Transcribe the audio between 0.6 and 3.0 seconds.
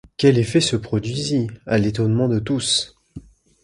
se produisit, à l’étonnement de tous!